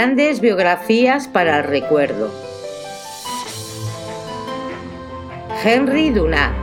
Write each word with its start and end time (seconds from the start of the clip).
Grandes 0.00 0.40
biografías 0.40 1.28
para 1.28 1.58
el 1.58 1.64
recuerdo. 1.64 2.30
Henry 5.62 6.08
Dunant. 6.08 6.56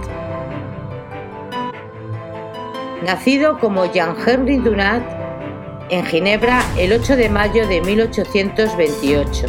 Nacido 3.05 3.59
como 3.59 3.85
Jean-Henri 3.85 4.57
Dunant 4.57 5.05
en 5.91 6.03
Ginebra 6.07 6.63
el 6.79 6.91
8 6.93 7.15
de 7.15 7.29
mayo 7.29 7.67
de 7.67 7.79
1828. 7.81 9.45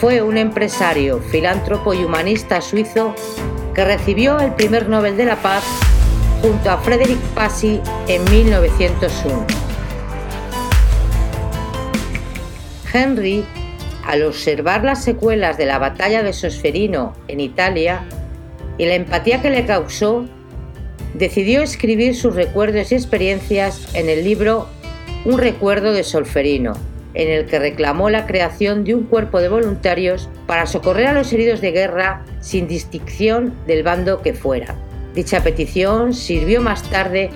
Fue 0.00 0.22
un 0.22 0.36
empresario, 0.36 1.18
filántropo 1.18 1.94
y 1.94 2.04
humanista 2.04 2.60
suizo 2.60 3.12
que 3.74 3.84
recibió 3.84 4.38
el 4.38 4.54
primer 4.54 4.88
Nobel 4.88 5.16
de 5.16 5.24
la 5.24 5.42
Paz 5.42 5.64
junto 6.40 6.70
a 6.70 6.78
Frederick 6.78 7.18
Passy 7.34 7.80
en 8.06 8.22
1901. 8.30 9.67
Henry, 12.98 13.44
al 14.04 14.22
observar 14.22 14.84
las 14.84 15.04
secuelas 15.04 15.56
de 15.56 15.66
la 15.66 15.78
batalla 15.78 16.22
de 16.22 16.32
Sosferino 16.32 17.14
en 17.28 17.40
Italia 17.40 18.04
y 18.76 18.86
la 18.86 18.94
empatía 18.94 19.40
que 19.42 19.50
le 19.50 19.66
causó, 19.66 20.24
decidió 21.14 21.62
escribir 21.62 22.14
sus 22.14 22.34
recuerdos 22.34 22.92
y 22.92 22.94
experiencias 22.94 23.94
en 23.94 24.08
el 24.08 24.24
libro 24.24 24.66
Un 25.24 25.38
recuerdo 25.38 25.92
de 25.92 26.04
Solferino, 26.04 26.74
en 27.14 27.28
el 27.28 27.46
que 27.46 27.58
reclamó 27.58 28.10
la 28.10 28.26
creación 28.26 28.84
de 28.84 28.94
un 28.94 29.04
cuerpo 29.04 29.40
de 29.40 29.48
voluntarios 29.48 30.28
para 30.46 30.66
socorrer 30.66 31.06
a 31.08 31.12
los 31.12 31.32
heridos 31.32 31.60
de 31.60 31.72
guerra 31.72 32.24
sin 32.40 32.68
distinción 32.68 33.54
del 33.66 33.82
bando 33.82 34.22
que 34.22 34.34
fuera. 34.34 34.74
Dicha 35.14 35.42
petición 35.42 36.14
sirvió 36.14 36.60
más 36.60 36.82
tarde 36.90 37.30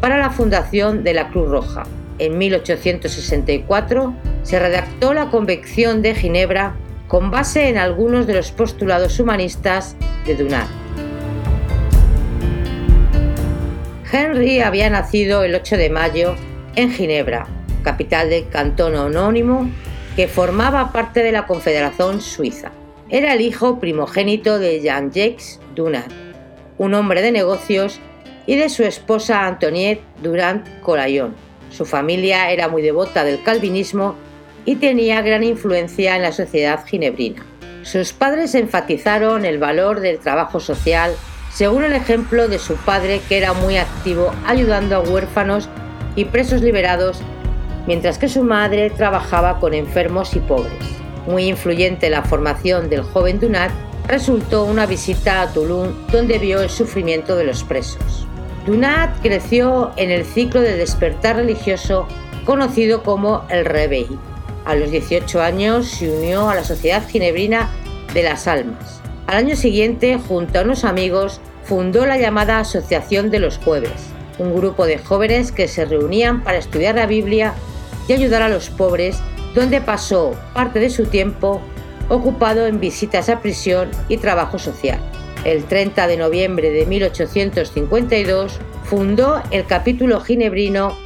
para 0.00 0.18
la 0.18 0.30
fundación 0.30 1.04
de 1.04 1.14
la 1.14 1.28
Cruz 1.28 1.48
Roja. 1.48 1.84
En 2.18 2.36
1864 2.36 4.31
se 4.42 4.58
redactó 4.58 5.14
la 5.14 5.30
Convención 5.30 6.02
de 6.02 6.14
Ginebra 6.14 6.74
con 7.08 7.30
base 7.30 7.68
en 7.68 7.78
algunos 7.78 8.26
de 8.26 8.34
los 8.34 8.52
postulados 8.52 9.20
humanistas 9.20 9.96
de 10.26 10.36
Dunant. 10.36 10.70
Henry 14.10 14.60
había 14.60 14.90
nacido 14.90 15.42
el 15.44 15.54
8 15.54 15.76
de 15.76 15.90
mayo 15.90 16.34
en 16.76 16.90
Ginebra, 16.90 17.46
capital 17.82 18.30
del 18.30 18.48
cantón 18.48 18.94
anónimo 18.94 19.70
que 20.16 20.28
formaba 20.28 20.92
parte 20.92 21.22
de 21.22 21.32
la 21.32 21.46
Confederación 21.46 22.20
Suiza. 22.20 22.72
Era 23.08 23.34
el 23.34 23.40
hijo 23.40 23.80
primogénito 23.80 24.58
de 24.58 24.80
Jean-Jacques 24.80 25.60
Dunant, 25.74 26.12
un 26.78 26.94
hombre 26.94 27.22
de 27.22 27.32
negocios, 27.32 28.00
y 28.46 28.56
de 28.56 28.68
su 28.68 28.82
esposa 28.82 29.46
Antoniette 29.46 30.02
Durand 30.22 30.80
Colaillon. 30.80 31.34
Su 31.70 31.84
familia 31.84 32.50
era 32.50 32.68
muy 32.68 32.82
devota 32.82 33.24
del 33.24 33.42
calvinismo 33.42 34.16
y 34.64 34.76
tenía 34.76 35.22
gran 35.22 35.42
influencia 35.42 36.16
en 36.16 36.22
la 36.22 36.32
sociedad 36.32 36.84
ginebrina. 36.86 37.44
Sus 37.82 38.12
padres 38.12 38.54
enfatizaron 38.54 39.44
el 39.44 39.58
valor 39.58 40.00
del 40.00 40.18
trabajo 40.18 40.60
social, 40.60 41.12
según 41.52 41.84
el 41.84 41.92
ejemplo 41.92 42.48
de 42.48 42.58
su 42.58 42.76
padre 42.76 43.20
que 43.28 43.38
era 43.38 43.52
muy 43.52 43.76
activo 43.76 44.32
ayudando 44.46 44.96
a 44.96 45.00
huérfanos 45.00 45.68
y 46.14 46.26
presos 46.26 46.62
liberados, 46.62 47.20
mientras 47.86 48.18
que 48.18 48.28
su 48.28 48.44
madre 48.44 48.90
trabajaba 48.90 49.58
con 49.58 49.74
enfermos 49.74 50.36
y 50.36 50.38
pobres. 50.40 50.72
Muy 51.26 51.44
influyente 51.44 52.06
en 52.06 52.12
la 52.12 52.22
formación 52.22 52.88
del 52.88 53.02
joven 53.02 53.40
Dunat 53.40 53.72
resultó 54.06 54.64
una 54.64 54.86
visita 54.86 55.42
a 55.42 55.52
Toulon 55.52 56.06
donde 56.10 56.38
vio 56.38 56.60
el 56.60 56.70
sufrimiento 56.70 57.36
de 57.36 57.44
los 57.44 57.64
presos. 57.64 58.26
Dunat 58.66 59.20
creció 59.22 59.92
en 59.96 60.12
el 60.12 60.24
ciclo 60.24 60.60
de 60.60 60.76
despertar 60.76 61.36
religioso 61.36 62.06
conocido 62.44 63.02
como 63.02 63.44
el 63.50 63.64
Reveil 63.64 64.18
a 64.64 64.74
los 64.74 64.90
18 64.90 65.42
años 65.42 65.88
se 65.88 66.10
unió 66.10 66.48
a 66.48 66.54
la 66.54 66.64
Sociedad 66.64 67.06
Ginebrina 67.08 67.70
de 68.14 68.22
las 68.22 68.46
Almas. 68.46 69.00
Al 69.26 69.36
año 69.36 69.56
siguiente, 69.56 70.18
junto 70.18 70.58
a 70.58 70.62
unos 70.62 70.84
amigos, 70.84 71.40
fundó 71.64 72.06
la 72.06 72.18
llamada 72.18 72.58
Asociación 72.58 73.30
de 73.30 73.38
los 73.38 73.58
Jueves, 73.58 74.10
un 74.38 74.54
grupo 74.54 74.86
de 74.86 74.98
jóvenes 74.98 75.52
que 75.52 75.68
se 75.68 75.84
reunían 75.84 76.42
para 76.42 76.58
estudiar 76.58 76.96
la 76.96 77.06
Biblia 77.06 77.54
y 78.08 78.12
ayudar 78.12 78.42
a 78.42 78.48
los 78.48 78.68
pobres, 78.70 79.18
donde 79.54 79.80
pasó 79.80 80.34
parte 80.54 80.80
de 80.80 80.90
su 80.90 81.06
tiempo 81.06 81.60
ocupado 82.08 82.66
en 82.66 82.80
visitas 82.80 83.28
a 83.28 83.40
prisión 83.40 83.90
y 84.08 84.18
trabajo 84.18 84.58
social. 84.58 84.98
El 85.44 85.64
30 85.64 86.06
de 86.06 86.16
noviembre 86.16 86.70
de 86.70 86.86
1852 86.86 88.58
fundó 88.84 89.42
el 89.50 89.66
capítulo 89.66 90.20
ginebrino, 90.20 90.96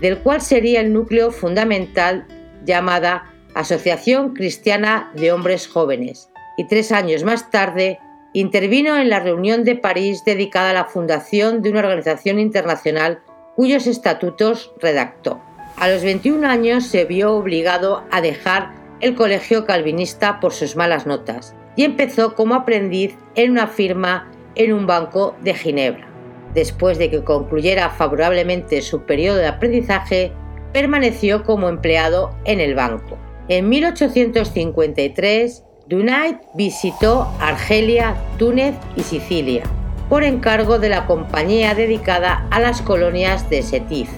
del 0.00 0.18
cual 0.18 0.40
sería 0.40 0.80
el 0.80 0.92
núcleo 0.92 1.30
fundamental 1.30 2.26
llamada 2.64 3.32
Asociación 3.54 4.34
Cristiana 4.34 5.12
de 5.14 5.32
Hombres 5.32 5.68
Jóvenes, 5.68 6.30
y 6.56 6.66
tres 6.66 6.92
años 6.92 7.24
más 7.24 7.50
tarde 7.50 7.98
intervino 8.32 8.96
en 8.98 9.08
la 9.08 9.20
reunión 9.20 9.64
de 9.64 9.76
París 9.76 10.24
dedicada 10.24 10.70
a 10.70 10.74
la 10.74 10.84
fundación 10.84 11.62
de 11.62 11.70
una 11.70 11.80
organización 11.80 12.38
internacional 12.38 13.22
cuyos 13.54 13.86
estatutos 13.86 14.72
redactó. 14.80 15.40
A 15.76 15.88
los 15.88 16.02
21 16.02 16.46
años 16.46 16.86
se 16.86 17.04
vio 17.04 17.34
obligado 17.34 18.04
a 18.10 18.20
dejar 18.20 18.72
el 19.00 19.14
colegio 19.14 19.66
calvinista 19.66 20.40
por 20.40 20.52
sus 20.52 20.76
malas 20.76 21.06
notas 21.06 21.54
y 21.76 21.84
empezó 21.84 22.34
como 22.34 22.54
aprendiz 22.54 23.16
en 23.34 23.52
una 23.52 23.66
firma 23.66 24.30
en 24.54 24.72
un 24.72 24.86
banco 24.86 25.36
de 25.42 25.54
Ginebra. 25.54 26.08
Después 26.54 26.98
de 26.98 27.10
que 27.10 27.24
concluyera 27.24 27.90
favorablemente 27.90 28.80
su 28.82 29.02
periodo 29.02 29.38
de 29.38 29.48
aprendizaje, 29.48 30.32
permaneció 30.74 31.44
como 31.44 31.70
empleado 31.70 32.36
en 32.44 32.60
el 32.60 32.74
banco. 32.74 33.16
En 33.48 33.70
1853, 33.70 35.64
Dunait 35.88 36.36
visitó 36.54 37.32
Argelia, 37.40 38.16
Túnez 38.36 38.74
y 38.96 39.02
Sicilia 39.02 39.62
por 40.08 40.24
encargo 40.24 40.78
de 40.78 40.88
la 40.88 41.06
compañía 41.06 41.74
dedicada 41.74 42.46
a 42.50 42.60
las 42.60 42.82
colonias 42.82 43.48
de 43.50 43.62
Setif. 43.62 44.08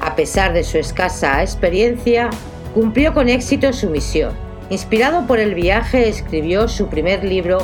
A 0.00 0.16
pesar 0.16 0.52
de 0.52 0.64
su 0.64 0.78
escasa 0.78 1.42
experiencia, 1.42 2.30
cumplió 2.74 3.14
con 3.14 3.28
éxito 3.28 3.72
su 3.72 3.88
misión. 3.88 4.32
Inspirado 4.70 5.26
por 5.26 5.38
el 5.38 5.54
viaje, 5.54 6.08
escribió 6.08 6.68
su 6.68 6.88
primer 6.88 7.24
libro 7.24 7.58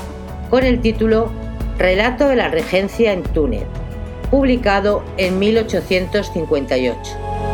con 0.48 0.64
el 0.64 0.80
título 0.80 1.30
Relato 1.78 2.28
de 2.28 2.36
la 2.36 2.48
Regencia 2.48 3.12
en 3.12 3.22
Túnez, 3.22 3.64
publicado 4.30 5.04
en 5.16 5.38
1858. 5.38 7.51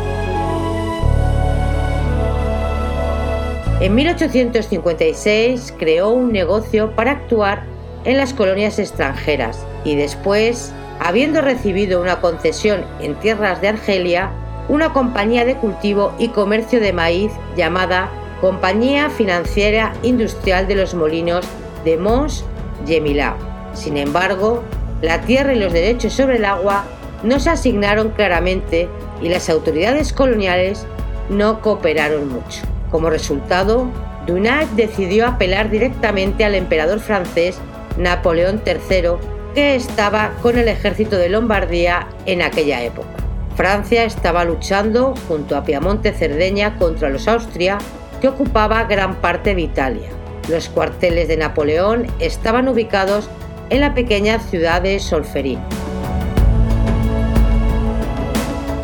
En 3.81 3.95
1856 3.95 5.73
creó 5.79 6.11
un 6.11 6.33
negocio 6.33 6.97
para 6.97 7.13
actuar 7.13 7.63
en 8.05 8.17
las 8.17 8.35
colonias 8.35 8.81
extranjeras 8.81 9.65
y 9.85 9.95
después, 9.95 10.73
habiendo 10.99 11.43
recibido 11.43 12.01
una 12.01 12.21
concesión 12.21 12.85
en 13.01 13.15
tierras 13.21 13.61
de 13.61 13.69
Argelia, 13.69 14.31
una 14.69 14.93
compañía 14.93 15.45
de 15.45 15.55
cultivo 15.55 16.13
y 16.19 16.29
comercio 16.29 16.81
de 16.81 16.93
maíz 16.93 17.31
llamada 17.57 18.11
Compañía 18.41 19.11
Financiera 19.11 19.93
Industrial 20.03 20.67
de 20.67 20.75
los 20.75 20.95
Molinos 20.95 21.47
de 21.85 21.99
Mons 21.99 22.45
Yemilá. 22.85 23.37
Sin 23.75 23.97
embargo, 23.97 24.65
la 25.03 25.21
tierra 25.21 25.55
y 25.55 25.59
los 25.61 25.73
derechos 25.73 26.15
sobre 26.15 26.39
el 26.39 26.45
agua 26.47 26.85
no 27.23 27.39
se 27.39 27.51
asignaron 27.51 28.11
claramente 28.11 28.89
y 29.23 29.29
las 29.29 29.49
autoridades 29.49 30.13
coloniales 30.13 30.85
no 31.31 31.61
cooperaron 31.61 32.29
mucho. 32.29 32.63
Como 32.91 33.11
resultado, 33.11 33.87
Dunant 34.27 34.71
decidió 34.73 35.27
apelar 35.27 35.71
directamente 35.71 36.45
al 36.45 36.55
emperador 36.55 37.01
francés 37.01 37.59
Napoleón 37.97 38.63
III, 38.65 39.11
que 39.55 39.75
estaba 39.75 40.33
con 40.43 40.59
el 40.59 40.69
ejército 40.69 41.17
de 41.17 41.29
Lombardía 41.29 42.07
en 42.27 42.43
aquella 42.43 42.83
época. 42.83 43.09
Francia 43.57 44.05
estaba 44.05 44.45
luchando 44.45 45.15
junto 45.27 45.57
a 45.57 45.65
Piamonte 45.65 46.13
Cerdeña 46.13 46.77
contra 46.77 47.09
los 47.09 47.27
Austria, 47.27 47.79
que 48.21 48.29
ocupaba 48.29 48.85
gran 48.85 49.17
parte 49.17 49.55
de 49.55 49.63
Italia. 49.63 50.09
Los 50.49 50.69
cuarteles 50.69 51.29
de 51.29 51.37
Napoleón 51.37 52.07
estaban 52.21 52.69
ubicados 52.69 53.29
en 53.71 53.81
la 53.81 53.95
pequeña 53.95 54.39
ciudad 54.39 54.83
de 54.83 54.99
Solferino. 55.01 55.88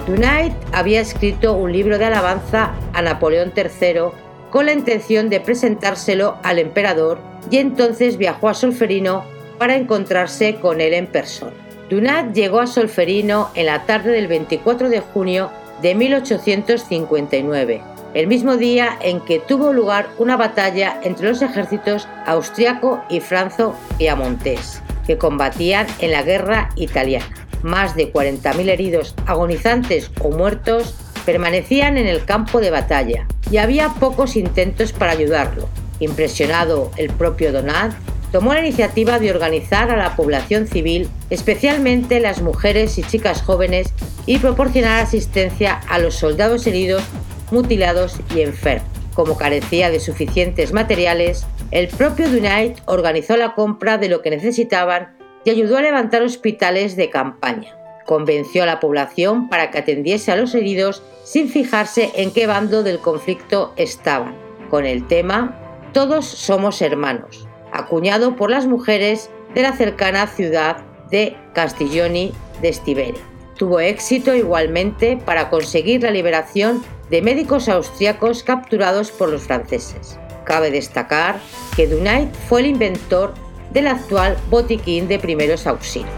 Dunait 0.07 0.53
había 0.73 1.01
escrito 1.01 1.55
un 1.55 1.73
libro 1.73 1.97
de 1.97 2.05
alabanza 2.05 2.75
a 2.93 3.01
Napoleón 3.01 3.53
III 3.57 4.11
con 4.51 4.67
la 4.67 4.75
intención 4.75 5.31
de 5.31 5.41
presentárselo 5.41 6.37
al 6.43 6.59
emperador 6.59 7.19
y 7.51 7.57
entonces 7.57 8.19
viajó 8.19 8.51
a 8.51 8.55
Solferino 8.55 9.25
para 9.59 9.77
encontrarse 9.77 10.57
con 10.57 10.83
él 10.83 10.93
en 10.93 11.07
persona. 11.07 11.55
Dunat 11.89 12.35
llegó 12.35 12.61
a 12.61 12.67
Solferino 12.67 13.51
en 13.55 13.67
la 13.67 13.87
tarde 13.87 14.13
del 14.13 14.27
24 14.27 14.91
de 14.91 15.01
junio 15.01 15.51
de 15.81 15.95
1859, 15.95 17.81
el 18.13 18.27
mismo 18.27 18.59
día 18.59 18.99
en 19.01 19.21
que 19.21 19.39
tuvo 19.39 19.73
lugar 19.73 20.09
una 20.19 20.37
batalla 20.37 21.01
entre 21.03 21.29
los 21.29 21.41
ejércitos 21.41 22.09
austriaco 22.27 23.03
y 23.09 23.21
franco-piamontés, 23.21 24.83
que 25.07 25.17
combatían 25.17 25.87
en 25.99 26.13
la 26.13 26.23
guerra 26.23 26.69
italiana 26.77 27.44
más 27.65 27.97
de 27.97 28.13
40.000 28.13 28.69
heridos 28.69 29.15
agonizantes 29.27 30.11
o 30.21 30.31
muertos 30.31 30.95
permanecían 31.25 31.97
en 31.97 32.07
el 32.07 32.25
campo 32.25 32.61
de 32.61 32.71
batalla 32.71 33.27
y 33.51 33.57
había 33.57 33.89
pocos 33.89 34.37
intentos 34.37 34.93
para 34.93 35.13
ayudarlo. 35.13 35.69
Impresionado 35.99 36.91
el 36.97 37.11
propio 37.11 37.53
Donat, 37.53 37.95
tomó 38.31 38.53
la 38.53 38.61
iniciativa 38.61 39.19
de 39.19 39.31
organizar 39.31 39.91
a 39.91 39.97
la 39.97 40.15
población 40.17 40.67
civil, 40.67 41.09
especialmente 41.31 42.21
las 42.21 42.43
mujeres 42.43 42.99
y 42.99 43.03
chicas 43.03 43.43
jóvenes, 43.43 43.95
y 44.27 44.39
proporcionar 44.39 45.03
asistencia 45.03 45.81
a 45.89 45.99
los 45.99 46.17
soldados 46.17 46.67
heridos, 46.67 47.03
mutilados 47.51 48.21
y 48.35 48.41
enfermos. 48.43 48.89
Como 49.15 49.39
carecía 49.39 49.91
de 49.91 50.01
suficientes 50.01 50.73
materiales, 50.73 51.47
el 51.71 51.89
propio 51.89 52.29
Dunait 52.29 52.79
organizó 52.87 53.37
la 53.37 53.55
compra 53.55 53.97
de 53.97 54.09
lo 54.09 54.21
que 54.21 54.31
necesitaban 54.31 55.17
y 55.45 55.51
ayudó 55.51 55.77
a 55.77 55.83
levantar 55.83 56.23
hospitales 56.23 56.97
de 56.97 57.11
campaña. 57.11 57.77
Convenció 58.07 58.63
a 58.63 58.67
la 58.67 58.81
población 58.81 59.49
para 59.49 59.71
que 59.71 59.79
atendiese 59.79 60.33
a 60.33 60.37
los 60.37 60.55
heridos 60.55 61.03
sin 61.25 61.49
fijarse 61.49 62.11
en 62.17 62.33
qué 62.33 62.47
bando 62.47 62.83
del 62.83 62.99
conflicto 62.99 63.73
estaban, 63.77 64.35
con 64.71 64.85
el 64.85 65.07
tema 65.07 65.59
Todos 65.93 66.27
somos 66.27 66.83
hermanos, 66.83 67.49
acuñado 67.73 68.37
por 68.37 68.51
las 68.51 68.67
mujeres 68.67 69.31
de 69.55 69.63
la 69.63 69.73
cercana 69.73 70.27
ciudad 70.27 70.79
de 71.11 71.37
Castiglioni 71.55 72.33
de 72.61 72.73
Stivere. 72.73 73.19
Tuvo 73.57 73.81
éxito 73.81 74.35
igualmente 74.35 75.17
para 75.25 75.49
conseguir 75.49 76.03
la 76.03 76.11
liberación 76.11 76.83
de 77.11 77.23
médicos 77.23 77.69
austriacos 77.69 78.43
capturados 78.43 79.13
por 79.13 79.29
los 79.29 79.43
franceses. 79.43 80.19
Cabe 80.45 80.71
destacar 80.71 81.39
que 81.77 81.87
Dunait 81.87 82.35
fue 82.49 82.61
el 82.61 82.67
inventor 82.67 83.35
del 83.75 83.89
actual 83.89 84.39
botiquín 84.49 85.09
de 85.09 85.19
primeros 85.19 85.67
auxilios. 85.67 86.09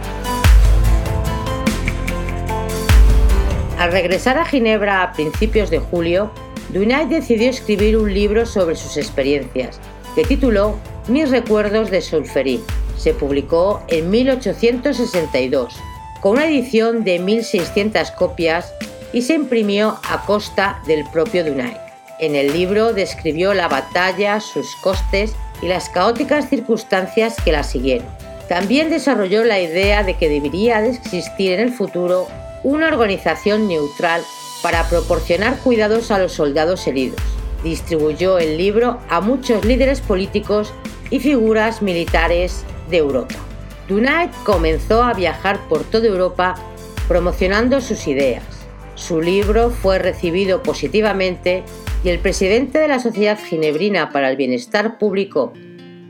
Al 3.79 3.93
regresar 3.93 4.38
a 4.38 4.44
Ginebra 4.44 5.03
a 5.03 5.12
principios 5.12 5.70
de 5.70 5.79
julio, 5.79 6.31
Dunay 6.70 7.08
decidió 7.08 7.50
escribir 7.50 7.97
un 7.97 8.12
libro 8.12 8.47
sobre 8.47 8.75
sus 8.75 8.97
experiencias, 8.97 9.81
que 10.14 10.25
tituló 10.25 10.76
Mis 11.08 11.31
recuerdos 11.31 11.91
de 11.91 12.00
Solferí. 12.00 12.62
Se 12.97 13.12
publicó 13.12 13.82
en 13.88 14.11
1862, 14.11 15.76
con 16.20 16.32
una 16.32 16.47
edición 16.47 17.05
de 17.05 17.20
1.600 17.20 18.14
copias 18.14 18.73
y 19.12 19.23
se 19.23 19.35
imprimió 19.35 19.99
a 20.09 20.25
costa 20.25 20.81
del 20.87 21.05
propio 21.11 21.44
Dunay. 21.44 21.76
En 22.19 22.35
el 22.35 22.52
libro 22.52 22.94
describió 22.94 23.52
la 23.52 23.69
batalla, 23.69 24.41
sus 24.41 24.75
costes 24.76 25.35
y 25.62 25.69
las 25.69 25.88
caóticas 25.88 26.49
circunstancias 26.49 27.37
que 27.44 27.53
la 27.53 27.62
siguieron. 27.62 28.06
También 28.49 28.91
desarrolló 28.91 29.44
la 29.44 29.61
idea 29.61 30.05
de 30.05 30.14
que 30.14 30.29
debería 30.29 30.81
de 30.81 30.91
existir 30.91 31.53
en 31.53 31.61
el 31.61 31.73
futuro 31.73 32.29
una 32.62 32.88
organización 32.88 33.69
neutral 33.69 34.23
para 34.62 34.88
proporcionar 34.88 35.58
cuidados 35.58 36.11
a 36.11 36.19
los 36.19 36.32
soldados 36.32 36.87
heridos. 36.87 37.20
Distribuyó 37.64 38.38
el 38.38 38.56
libro 38.56 39.00
a 39.08 39.20
muchos 39.20 39.64
líderes 39.64 40.00
políticos 40.00 40.73
y 41.11 41.20
figuras 41.20 41.82
militares 41.82 42.64
de 42.91 42.99
Europa. 42.99 43.35
Dunait 43.88 44.32
comenzó 44.44 45.02
a 45.02 45.14
viajar 45.14 45.61
por 45.69 45.85
toda 45.85 46.06
Europa 46.06 46.55
promocionando 47.09 47.81
sus 47.81 48.06
ideas. 48.09 48.43
Su 48.94 49.20
libro 49.20 49.70
fue 49.70 49.99
recibido 49.99 50.62
positivamente 50.62 51.62
y 52.06 52.08
el 52.08 52.20
presidente 52.20 52.79
de 52.79 52.87
la 52.87 53.00
Sociedad 53.00 53.37
Ginebrina 53.37 54.11
para 54.11 54.31
el 54.31 54.37
Bienestar 54.37 54.97
Público, 54.97 55.53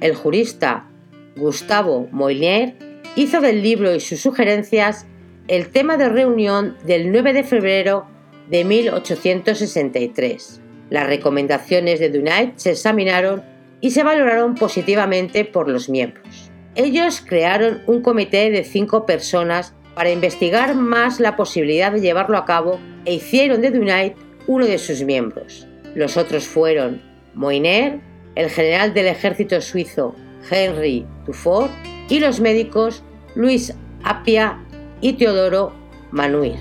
el 0.02 0.14
jurista 0.14 0.90
Gustavo 1.38 2.06
Moynier, 2.12 2.74
hizo 3.14 3.40
del 3.40 3.62
libro 3.62 3.94
y 3.94 4.00
sus 4.00 4.20
sugerencias 4.20 5.06
el 5.48 5.70
tema 5.70 5.96
de 5.96 6.10
reunión 6.10 6.76
del 6.84 7.10
9 7.10 7.32
de 7.32 7.44
febrero 7.44 8.06
de 8.50 8.66
1863. 8.66 10.60
Las 10.90 11.06
recomendaciones 11.06 11.98
de 11.98 12.10
Dunait 12.10 12.58
se 12.58 12.72
examinaron 12.72 13.42
y 13.80 13.92
se 13.92 14.02
valoraron 14.02 14.54
positivamente 14.54 15.46
por 15.46 15.66
los 15.66 15.88
miembros. 15.88 16.50
Ellos 16.74 17.22
crearon 17.26 17.80
un 17.86 18.02
comité 18.02 18.50
de 18.50 18.64
cinco 18.64 19.06
personas 19.06 19.74
para 19.94 20.10
investigar 20.10 20.74
más 20.74 21.20
la 21.20 21.36
posibilidad 21.36 21.90
de 21.90 22.02
llevarlo 22.02 22.36
a 22.36 22.44
cabo 22.44 22.78
e 23.06 23.14
hicieron 23.14 23.62
de 23.62 23.70
Dunait 23.70 24.14
uno 24.46 24.66
de 24.66 24.76
sus 24.76 25.02
miembros. 25.02 25.66
Los 25.96 26.18
otros 26.18 26.46
fueron 26.46 27.00
Moiner, 27.32 28.00
el 28.34 28.50
general 28.50 28.92
del 28.92 29.06
ejército 29.06 29.62
suizo 29.62 30.14
Henry 30.50 31.06
Dufour 31.24 31.70
y 32.10 32.18
los 32.18 32.38
médicos 32.38 33.02
Luis 33.34 33.72
Apia 34.04 34.58
y 35.00 35.14
Teodoro 35.14 35.72
Manuir. 36.10 36.58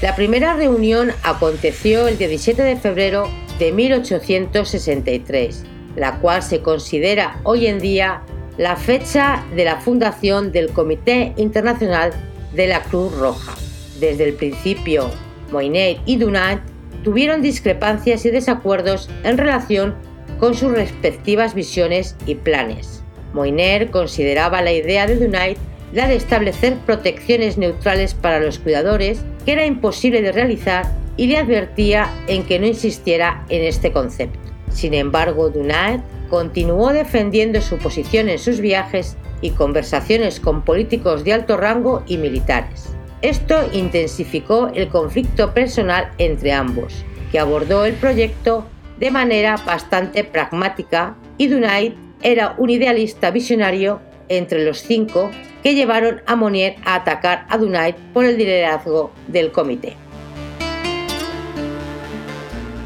La 0.00 0.16
primera 0.16 0.56
reunión 0.56 1.12
aconteció 1.22 2.08
el 2.08 2.16
17 2.16 2.62
de 2.62 2.76
febrero 2.76 3.28
de 3.58 3.70
1863, 3.72 5.66
la 5.96 6.18
cual 6.20 6.42
se 6.42 6.62
considera 6.62 7.38
hoy 7.42 7.66
en 7.66 7.78
día 7.78 8.22
la 8.56 8.76
fecha 8.76 9.44
de 9.54 9.66
la 9.66 9.82
fundación 9.82 10.50
del 10.50 10.70
Comité 10.70 11.34
Internacional 11.36 12.14
de 12.54 12.68
la 12.68 12.82
Cruz 12.84 13.14
Roja. 13.18 13.52
Desde 14.00 14.24
el 14.24 14.32
principio 14.32 15.10
Moinet 15.50 16.00
y 16.06 16.16
Dunant 16.16 16.62
tuvieron 17.02 17.42
discrepancias 17.42 18.24
y 18.24 18.30
desacuerdos 18.30 19.08
en 19.22 19.38
relación 19.38 19.94
con 20.38 20.54
sus 20.54 20.72
respectivas 20.72 21.54
visiones 21.54 22.16
y 22.26 22.34
planes. 22.34 23.02
Moiner 23.32 23.90
consideraba 23.90 24.62
la 24.62 24.72
idea 24.72 25.06
de 25.06 25.16
Dunant 25.16 25.58
la 25.92 26.08
de 26.08 26.16
establecer 26.16 26.76
protecciones 26.86 27.56
neutrales 27.56 28.14
para 28.14 28.40
los 28.40 28.58
cuidadores, 28.58 29.24
que 29.44 29.52
era 29.52 29.64
imposible 29.64 30.22
de 30.22 30.32
realizar, 30.32 30.86
y 31.16 31.28
le 31.28 31.38
advertía 31.38 32.10
en 32.26 32.42
que 32.42 32.58
no 32.58 32.66
insistiera 32.66 33.44
en 33.48 33.62
este 33.62 33.92
concepto. 33.92 34.40
Sin 34.70 34.92
embargo, 34.92 35.50
Dunant 35.50 36.02
continuó 36.28 36.92
defendiendo 36.92 37.60
su 37.60 37.78
posición 37.78 38.28
en 38.28 38.40
sus 38.40 38.60
viajes 38.60 39.16
y 39.40 39.50
conversaciones 39.50 40.40
con 40.40 40.62
políticos 40.62 41.22
de 41.22 41.32
alto 41.32 41.56
rango 41.56 42.02
y 42.08 42.18
militares. 42.18 42.88
Esto 43.24 43.70
intensificó 43.72 44.68
el 44.74 44.88
conflicto 44.88 45.54
personal 45.54 46.12
entre 46.18 46.52
ambos, 46.52 47.06
que 47.32 47.38
abordó 47.38 47.86
el 47.86 47.94
proyecto 47.94 48.66
de 48.98 49.10
manera 49.10 49.56
bastante 49.64 50.24
pragmática 50.24 51.16
y 51.38 51.46
Dunait 51.46 51.94
era 52.20 52.54
un 52.58 52.68
idealista 52.68 53.30
visionario 53.30 54.02
entre 54.28 54.62
los 54.66 54.82
cinco 54.82 55.30
que 55.62 55.74
llevaron 55.74 56.20
a 56.26 56.36
Monnier 56.36 56.76
a 56.84 56.96
atacar 56.96 57.46
a 57.48 57.56
Dunait 57.56 57.96
por 58.12 58.26
el 58.26 58.36
liderazgo 58.36 59.10
del 59.28 59.52
comité. 59.52 59.96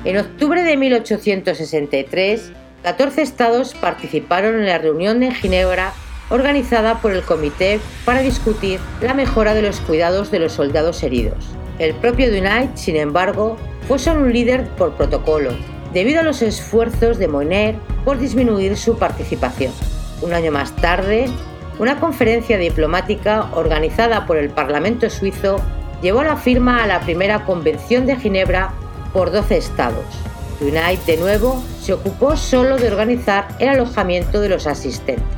En 0.05 0.19
octubre 0.19 0.63
de 0.63 0.77
1863, 0.77 2.53
14 2.85 3.23
estados 3.23 3.75
participaron 3.75 4.55
en 4.55 4.67
la 4.67 4.79
reunión 4.79 5.19
de 5.19 5.35
Ginebra 5.35 5.95
organizada 6.31 7.01
por 7.01 7.13
el 7.13 7.23
comité 7.23 7.81
para 8.05 8.21
discutir 8.21 8.81
la 9.01 9.15
mejora 9.15 9.55
de 9.55 9.63
los 9.63 9.81
cuidados 9.81 10.31
de 10.31 10.39
los 10.39 10.53
soldados 10.53 11.03
heridos. 11.03 11.45
El 11.79 11.95
propio 11.95 12.31
Dunait, 12.33 12.77
sin 12.77 12.97
embargo, 12.97 13.57
fue 13.87 13.99
solo 13.99 14.23
un 14.23 14.33
líder 14.33 14.67
por 14.71 14.95
protocolo, 14.95 15.51
debido 15.93 16.21
a 16.21 16.25
los 16.25 16.43
esfuerzos 16.43 17.19
de 17.19 17.29
Moiner 17.29 17.77
por 18.05 18.19
disminuir 18.19 18.77
su 18.77 18.99
participación. 18.99 19.73
Un 20.21 20.35
año 20.35 20.51
más 20.51 20.75
tarde, 20.77 21.29
una 21.79 22.01
conferencia 22.01 22.59
diplomática 22.59 23.49
organizada 23.55 24.27
por 24.27 24.37
el 24.37 24.51
Parlamento 24.51 25.09
suizo 25.09 25.61
llevó 26.03 26.25
la 26.25 26.37
firma 26.37 26.83
a 26.83 26.87
la 26.87 27.01
primera 27.01 27.45
Convención 27.45 28.05
de 28.07 28.17
Ginebra 28.17 28.73
por 29.13 29.31
12 29.31 29.57
estados. 29.57 30.05
Dunait, 30.61 31.01
de 31.05 31.17
nuevo, 31.17 31.63
se 31.81 31.93
ocupó 31.93 32.37
solo 32.37 32.77
de 32.77 32.89
organizar 32.89 33.47
el 33.61 33.69
alojamiento 33.69 34.41
de 34.41 34.49
los 34.49 34.67
asistentes. 34.67 35.38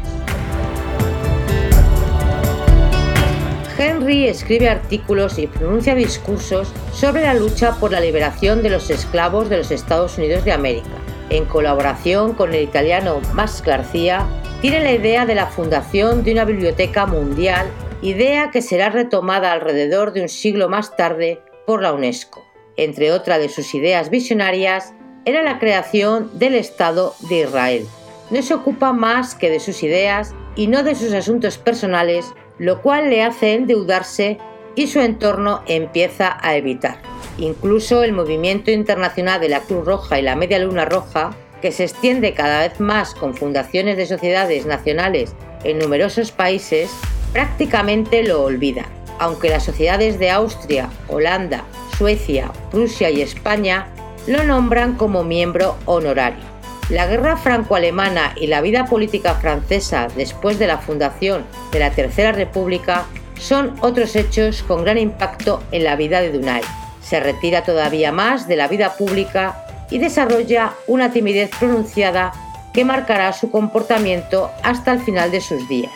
Henry 3.80 4.28
escribe 4.28 4.68
artículos 4.68 5.38
y 5.38 5.46
pronuncia 5.46 5.94
discursos 5.94 6.70
sobre 6.92 7.22
la 7.22 7.32
lucha 7.32 7.76
por 7.80 7.92
la 7.92 8.00
liberación 8.00 8.62
de 8.62 8.68
los 8.68 8.90
esclavos 8.90 9.49
de 9.49 9.56
los 9.56 9.70
Estados 9.70 10.18
Unidos 10.18 10.44
de 10.44 10.52
América. 10.52 10.90
En 11.30 11.46
colaboración 11.46 12.34
con 12.34 12.52
el 12.52 12.62
italiano 12.62 13.22
Max 13.32 13.62
García, 13.64 14.26
tiene 14.60 14.80
la 14.80 14.92
idea 14.92 15.25
de 15.25 15.34
la 15.34 15.46
fundación 15.46 16.25
de 16.25 16.32
una 16.32 16.44
biblioteca 16.44 17.06
mundial, 17.06 17.70
idea 18.02 18.50
que 18.50 18.60
será 18.60 18.90
retomada 18.90 19.50
alrededor 19.50 20.12
de 20.12 20.20
un 20.20 20.28
siglo 20.28 20.68
más 20.68 20.94
tarde 20.94 21.40
por 21.66 21.80
la 21.80 21.94
UNESCO. 21.94 22.44
Entre 22.76 23.12
otras 23.12 23.38
de 23.38 23.49
sus 23.49 23.75
ideas 23.75 24.10
visionarias 24.10 24.92
era 25.25 25.42
la 25.42 25.58
creación 25.58 26.30
del 26.38 26.54
Estado 26.54 27.14
de 27.30 27.40
Israel. 27.40 27.87
No 28.28 28.42
se 28.42 28.52
ocupa 28.52 28.92
más 28.92 29.34
que 29.34 29.49
de 29.49 29.58
sus 29.58 29.82
ideas 29.82 30.34
y 30.54 30.66
no 30.66 30.82
de 30.82 30.94
sus 30.94 31.14
asuntos 31.14 31.56
personales 31.56 32.26
lo 32.60 32.82
cual 32.82 33.08
le 33.08 33.22
hace 33.22 33.54
endeudarse 33.54 34.36
y 34.76 34.86
su 34.86 35.00
entorno 35.00 35.62
empieza 35.66 36.38
a 36.42 36.56
evitar. 36.56 36.98
Incluso 37.38 38.02
el 38.02 38.12
movimiento 38.12 38.70
internacional 38.70 39.40
de 39.40 39.48
la 39.48 39.60
Cruz 39.60 39.86
Roja 39.86 40.18
y 40.18 40.22
la 40.22 40.36
Media 40.36 40.58
Luna 40.58 40.84
Roja, 40.84 41.34
que 41.62 41.72
se 41.72 41.84
extiende 41.84 42.34
cada 42.34 42.68
vez 42.68 42.78
más 42.78 43.14
con 43.14 43.34
fundaciones 43.34 43.96
de 43.96 44.04
sociedades 44.04 44.66
nacionales 44.66 45.34
en 45.64 45.78
numerosos 45.78 46.32
países, 46.32 46.90
prácticamente 47.32 48.22
lo 48.22 48.44
olvida. 48.44 48.84
aunque 49.18 49.50
las 49.50 49.64
sociedades 49.64 50.18
de 50.18 50.30
Austria, 50.30 50.88
Holanda, 51.08 51.64
Suecia, 51.98 52.50
Prusia 52.70 53.10
y 53.10 53.20
España 53.20 53.86
lo 54.26 54.44
nombran 54.44 54.96
como 54.96 55.24
miembro 55.24 55.76
honorario. 55.84 56.50
La 56.90 57.06
guerra 57.06 57.37
franco-alemana 57.37 58.35
y 58.37 58.49
la 58.49 58.61
vida 58.61 58.85
política 58.85 59.37
francesa 59.37 60.09
después 60.16 60.59
de 60.59 60.66
la 60.66 60.78
fundación 60.78 61.47
de 61.70 61.78
la 61.78 61.92
Tercera 61.92 62.32
República 62.32 63.04
son 63.38 63.76
otros 63.80 64.16
hechos 64.16 64.64
con 64.64 64.82
gran 64.82 64.99
impacto 64.99 65.62
en 65.70 65.85
la 65.85 65.94
vida 65.94 66.20
de 66.20 66.32
Dunay. 66.32 66.62
Se 67.00 67.20
retira 67.20 67.62
todavía 67.62 68.11
más 68.11 68.49
de 68.49 68.56
la 68.56 68.66
vida 68.66 68.94
pública 68.97 69.64
y 69.88 69.99
desarrolla 69.99 70.73
una 70.88 71.12
timidez 71.12 71.50
pronunciada 71.61 72.32
que 72.75 72.85
marcará 72.85 73.32
su 73.32 73.52
comportamiento 73.52 74.50
hasta 74.64 74.90
el 74.92 74.99
final 74.99 75.30
de 75.30 75.40
sus 75.40 75.68
días. 75.68 75.92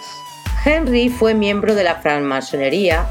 Henry 0.65 1.09
fue 1.09 1.35
miembro 1.35 1.75
de 1.75 1.83
la 1.83 1.97
francmasonería 1.97 3.07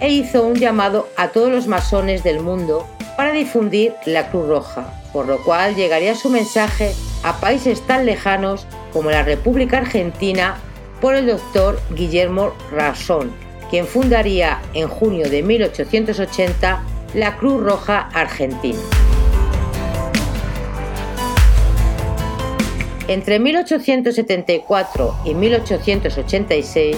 e 0.00 0.08
hizo 0.08 0.42
un 0.42 0.54
llamado 0.54 1.06
a 1.18 1.28
todos 1.28 1.50
los 1.50 1.66
masones 1.66 2.24
del 2.24 2.40
mundo 2.40 2.86
para 3.18 3.32
difundir 3.32 3.94
la 4.06 4.30
Cruz 4.30 4.48
Roja, 4.48 4.86
por 5.12 5.26
lo 5.26 5.42
cual 5.44 5.74
llegaría 5.74 6.14
su 6.14 6.30
mensaje 6.30 6.94
a 7.26 7.40
países 7.40 7.80
tan 7.80 8.06
lejanos 8.06 8.68
como 8.92 9.10
la 9.10 9.24
República 9.24 9.78
Argentina 9.78 10.58
por 11.00 11.16
el 11.16 11.26
doctor 11.26 11.80
Guillermo 11.90 12.52
Razón, 12.70 13.32
quien 13.68 13.84
fundaría 13.84 14.60
en 14.74 14.86
junio 14.86 15.28
de 15.28 15.42
1880 15.42 16.82
la 17.14 17.36
Cruz 17.36 17.64
Roja 17.64 18.10
Argentina. 18.14 18.78
Entre 23.08 23.40
1874 23.40 25.16
y 25.24 25.34
1886 25.34 26.96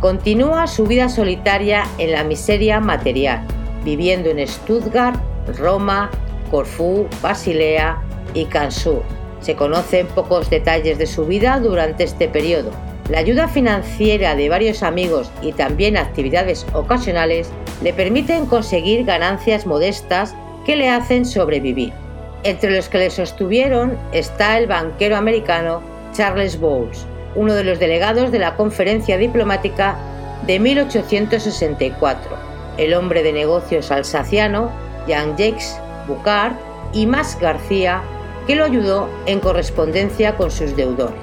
continúa 0.00 0.66
su 0.66 0.84
vida 0.84 1.08
solitaria 1.08 1.84
en 1.98 2.10
la 2.10 2.24
miseria 2.24 2.80
material, 2.80 3.46
viviendo 3.84 4.30
en 4.30 4.46
Stuttgart, 4.48 5.20
Roma, 5.56 6.10
Corfú, 6.50 7.06
Basilea 7.22 8.02
y 8.34 8.46
Cansu. 8.46 9.00
Se 9.44 9.56
conocen 9.56 10.06
pocos 10.06 10.48
detalles 10.48 10.96
de 10.96 11.06
su 11.06 11.26
vida 11.26 11.60
durante 11.60 12.04
este 12.04 12.28
periodo. 12.28 12.70
La 13.10 13.18
ayuda 13.18 13.46
financiera 13.46 14.34
de 14.34 14.48
varios 14.48 14.82
amigos 14.82 15.30
y 15.42 15.52
también 15.52 15.98
actividades 15.98 16.64
ocasionales 16.72 17.50
le 17.82 17.92
permiten 17.92 18.46
conseguir 18.46 19.04
ganancias 19.04 19.66
modestas 19.66 20.34
que 20.64 20.76
le 20.76 20.88
hacen 20.88 21.26
sobrevivir. 21.26 21.92
Entre 22.42 22.74
los 22.74 22.88
que 22.88 22.96
le 22.96 23.10
sostuvieron 23.10 23.98
está 24.12 24.56
el 24.56 24.66
banquero 24.66 25.14
americano 25.14 25.82
Charles 26.14 26.58
Bowles, 26.58 27.04
uno 27.34 27.52
de 27.52 27.64
los 27.64 27.78
delegados 27.78 28.32
de 28.32 28.38
la 28.38 28.56
conferencia 28.56 29.18
diplomática 29.18 29.98
de 30.46 30.58
1864, 30.58 32.34
el 32.78 32.94
hombre 32.94 33.22
de 33.22 33.34
negocios 33.34 33.90
alsaciano 33.90 34.70
Jean-Jacques 35.06 35.78
Bucard 36.08 36.54
y 36.94 37.04
Mas 37.04 37.38
García, 37.38 38.02
que 38.46 38.56
lo 38.56 38.64
ayudó 38.64 39.08
en 39.26 39.40
correspondencia 39.40 40.36
con 40.36 40.50
sus 40.50 40.76
deudores. 40.76 41.20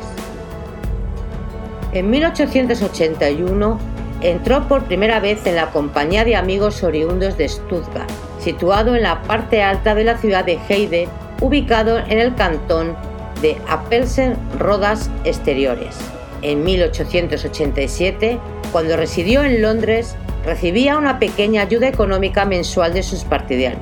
En 1.94 2.10
1881 2.10 3.80
entró 4.22 4.68
por 4.68 4.84
primera 4.84 5.20
vez 5.20 5.46
en 5.46 5.56
la 5.56 5.72
compañía 5.72 6.24
de 6.24 6.36
amigos 6.36 6.84
oriundos 6.84 7.38
de 7.38 7.50
Stuttgart 7.50 8.10
situado 8.42 8.96
en 8.96 9.04
la 9.04 9.22
parte 9.24 9.62
alta 9.62 9.96
de 9.96 10.04
la 10.04 10.18
ciudad 10.18 10.44
de 10.44 10.60
Heide, 10.68 11.08
ubicado 11.40 12.00
en 12.00 12.20
el 12.20 12.36
cantón 12.36 12.96
de 13.42 13.58
Apelsen 13.68 14.36
Rodas 14.58 15.10
Exteriores. 15.24 15.96
En 16.42 16.64
1887, 16.64 18.40
cuando 18.72 18.98
residió 18.98 19.44
en 19.44 19.62
Londres, 19.62 20.16
recibía 20.44 20.98
una 20.98 21.20
pequeña 21.20 21.62
ayuda 21.62 21.88
económica 21.88 22.46
mensual 22.46 22.94
de 22.94 23.04
sus 23.04 23.24
partidarios. 23.24 23.82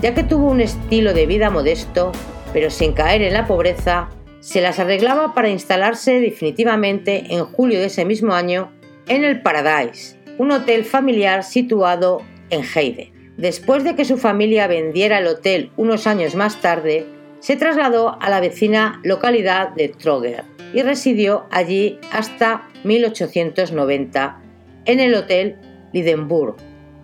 Ya 0.00 0.14
que 0.14 0.22
tuvo 0.22 0.50
un 0.50 0.62
estilo 0.62 1.12
de 1.12 1.26
vida 1.26 1.50
modesto, 1.50 2.12
pero 2.52 2.70
sin 2.70 2.92
caer 2.92 3.22
en 3.22 3.34
la 3.34 3.46
pobreza, 3.46 4.08
se 4.40 4.60
las 4.60 4.78
arreglaba 4.78 5.34
para 5.34 5.50
instalarse 5.50 6.20
definitivamente 6.20 7.34
en 7.34 7.44
julio 7.44 7.78
de 7.78 7.86
ese 7.86 8.04
mismo 8.04 8.32
año 8.32 8.72
en 9.08 9.24
el 9.24 9.42
Paradise, 9.42 10.16
un 10.38 10.50
hotel 10.50 10.84
familiar 10.84 11.44
situado 11.44 12.22
en 12.50 12.62
Heide. 12.62 13.12
Después 13.36 13.84
de 13.84 13.94
que 13.94 14.04
su 14.04 14.18
familia 14.18 14.66
vendiera 14.66 15.18
el 15.18 15.26
hotel 15.26 15.70
unos 15.76 16.06
años 16.06 16.34
más 16.34 16.60
tarde, 16.60 17.06
se 17.40 17.56
trasladó 17.56 18.20
a 18.20 18.28
la 18.28 18.40
vecina 18.40 19.00
localidad 19.02 19.70
de 19.70 19.88
Troger 19.88 20.44
y 20.72 20.82
residió 20.82 21.46
allí 21.50 21.98
hasta 22.12 22.68
1890 22.84 24.40
en 24.84 25.00
el 25.00 25.14
Hotel 25.14 25.56
Lidenburg, 25.92 26.56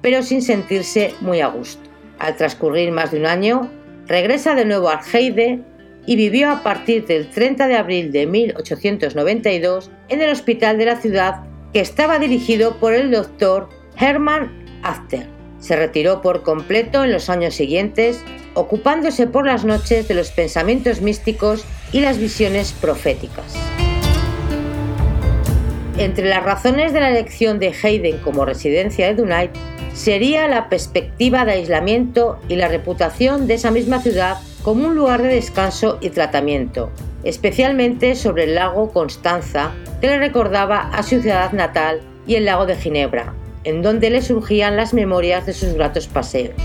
pero 0.03 0.23
sin 0.23 0.43
sentirse 0.43 1.15
muy 1.21 1.41
a 1.41 1.49
gusto. 1.49 1.89
Al 2.19 2.37
transcurrir 2.37 2.93
más 2.93 3.11
de 3.11 3.19
un 3.19 3.27
año, 3.27 3.71
regresa 4.07 4.55
de 4.55 4.65
nuevo 4.65 4.89
a 4.89 5.01
Heide 5.13 5.61
y 6.07 6.17
vivió 6.17 6.51
a 6.51 6.63
partir 6.63 7.07
del 7.07 7.29
30 7.31 7.67
de 7.67 7.77
abril 7.77 8.13
de 8.13 8.27
1892 8.27 9.91
en 10.09 10.23
el 10.23 10.31
hospital 10.31 10.79
de 10.79 10.87
la 10.87 10.97
ciudad 10.97 11.43
que 11.73 11.81
estaba 11.81 12.19
dirigido 12.19 12.77
por 12.79 12.95
el 12.95 13.11
doctor 13.11 13.69
Hermann 13.99 14.65
Achter. 14.83 15.27
Se 15.59 15.75
retiró 15.75 16.23
por 16.23 16.43
completo 16.43 17.03
en 17.03 17.13
los 17.13 17.29
años 17.29 17.55
siguientes, 17.55 18.23
ocupándose 18.55 19.27
por 19.27 19.47
las 19.47 19.65
noches 19.65 20.07
de 20.07 20.15
los 20.15 20.31
pensamientos 20.31 21.01
místicos 21.01 21.65
y 21.93 22.01
las 22.01 22.19
visiones 22.19 22.73
proféticas. 22.73 23.57
Entre 25.99 26.29
las 26.29 26.45
razones 26.45 26.93
de 26.93 27.01
la 27.01 27.09
elección 27.09 27.59
de 27.59 27.73
Haydn 27.83 28.19
como 28.19 28.45
residencia 28.45 29.07
de 29.07 29.15
Dunay 29.15 29.51
sería 29.95 30.47
la 30.47 30.69
perspectiva 30.69 31.47
de 31.47 31.53
aislamiento 31.53 32.39
y 32.51 32.57
la 32.57 32.69
reputación 32.69 33.47
de 33.47 33.55
esa 33.55 33.71
misma 33.71 34.03
ciudad 34.03 34.37
como 34.63 34.89
un 34.89 34.95
lugar 34.95 35.23
de 35.23 35.29
descanso 35.29 35.97
y 36.03 36.11
tratamiento, 36.11 36.91
especialmente 37.25 38.15
sobre 38.15 38.45
el 38.45 38.57
lago 38.57 38.93
Constanza, 38.93 39.73
que 40.03 40.09
le 40.09 40.19
recordaba 40.19 40.91
a 40.91 41.03
su 41.03 41.23
ciudad 41.23 41.53
natal, 41.53 42.03
y 42.27 42.35
el 42.35 42.45
lago 42.45 42.67
de 42.67 42.77
Ginebra, 42.77 43.33
en 43.65 43.81
donde 43.81 44.11
le 44.11 44.21
surgían 44.21 44.77
las 44.77 44.93
memorias 44.93 45.47
de 45.47 45.55
sus 45.55 45.75
gratos 45.75 46.09
paseos. 46.09 46.57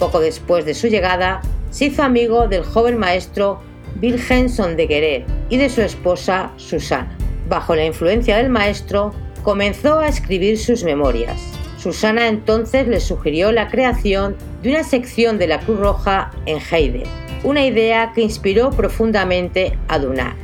Poco 0.00 0.18
después 0.18 0.64
de 0.64 0.74
su 0.74 0.88
llegada, 0.88 1.42
se 1.70 1.86
hizo 1.86 2.02
amigo 2.02 2.48
del 2.48 2.64
joven 2.64 2.98
maestro 2.98 3.60
Wilhelmson 4.02 4.76
de 4.76 4.86
Gueret 4.86 5.26
y 5.48 5.58
de 5.58 5.68
su 5.68 5.82
esposa 5.82 6.50
Susana. 6.56 7.19
Bajo 7.50 7.74
la 7.74 7.84
influencia 7.84 8.36
del 8.36 8.48
maestro, 8.48 9.12
comenzó 9.42 9.98
a 9.98 10.06
escribir 10.06 10.56
sus 10.56 10.84
memorias. 10.84 11.42
Susana 11.78 12.28
entonces 12.28 12.86
le 12.86 13.00
sugirió 13.00 13.50
la 13.50 13.66
creación 13.66 14.36
de 14.62 14.70
una 14.70 14.84
sección 14.84 15.36
de 15.36 15.48
la 15.48 15.58
Cruz 15.58 15.80
Roja 15.80 16.30
en 16.46 16.60
Heide, 16.60 17.02
una 17.42 17.66
idea 17.66 18.12
que 18.14 18.20
inspiró 18.20 18.70
profundamente 18.70 19.76
a 19.88 19.98
Dunat. 19.98 20.36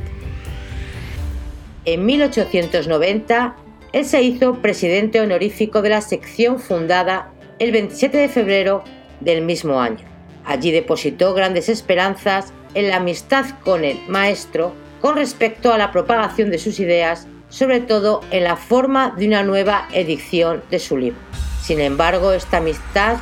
En 1.85 2.05
1890 2.05 3.55
él 3.93 4.03
se 4.03 4.21
hizo 4.21 4.61
presidente 4.61 5.21
honorífico 5.21 5.81
de 5.81 5.89
la 5.91 6.01
sección 6.01 6.59
fundada 6.59 7.31
el 7.59 7.71
27 7.71 8.17
de 8.17 8.27
febrero 8.27 8.83
del 9.21 9.43
mismo 9.43 9.79
año. 9.79 10.03
Allí 10.43 10.71
depositó 10.71 11.33
grandes 11.33 11.69
esperanzas 11.69 12.51
en 12.73 12.89
la 12.89 12.97
amistad 12.97 13.45
con 13.63 13.85
el 13.85 13.97
maestro 14.09 14.73
con 15.01 15.15
respecto 15.15 15.73
a 15.73 15.77
la 15.77 15.91
propagación 15.91 16.49
de 16.51 16.59
sus 16.59 16.79
ideas, 16.79 17.27
sobre 17.49 17.79
todo 17.79 18.21
en 18.31 18.43
la 18.43 18.55
forma 18.55 19.13
de 19.17 19.27
una 19.27 19.43
nueva 19.43 19.87
edición 19.93 20.63
de 20.69 20.79
su 20.79 20.97
libro. 20.97 21.19
Sin 21.61 21.79
embargo, 21.79 22.31
esta 22.31 22.57
amistad 22.57 23.17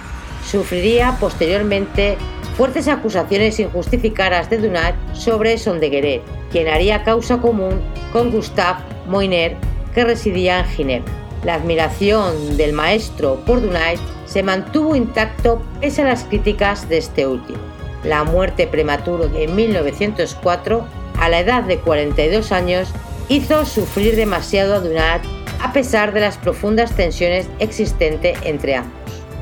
sufriría 0.46 1.18
posteriormente 1.20 2.18
fuertes 2.58 2.88
acusaciones 2.88 3.60
injustificadas 3.60 4.50
de 4.50 4.60
Dunat 4.60 4.96
sobre 5.14 5.58
Sondegueret, 5.58 6.22
quien 6.52 6.68
haría 6.68 7.04
causa 7.04 7.38
común 7.38 7.82
con 8.14 8.32
Gustave 8.32 8.80
Moiner 9.08 9.58
que 9.94 10.06
residía 10.06 10.60
en 10.60 10.66
Ginebra. 10.66 11.14
La 11.44 11.56
admiración 11.56 12.58
del 12.58 12.74
maestro 12.74 13.36
por 13.46 13.62
Dunay 13.62 13.98
se 14.26 14.42
mantuvo 14.42 14.96
intacto 14.96 15.62
pese 15.80 16.02
a 16.02 16.06
las 16.06 16.24
críticas 16.24 16.90
de 16.90 16.98
este 16.98 17.28
último. 17.28 17.60
La 18.04 18.24
muerte 18.24 18.68
prematura 18.68 19.26
en 19.36 19.56
1904, 19.56 20.86
a 21.26 21.30
la 21.30 21.40
edad 21.40 21.64
de 21.64 21.80
42 21.80 22.52
años, 22.52 22.90
hizo 23.30 23.66
sufrir 23.66 24.16
demasiado 24.16 24.76
a 24.76 24.80
Dunat 24.80 25.26
a 25.60 25.74
pesar 25.74 26.14
de 26.14 26.20
las 26.20 26.38
profundas 26.38 26.96
tensiones 26.96 27.48
existentes 27.58 28.38
entre 28.44 28.76
ambos. 28.76 28.94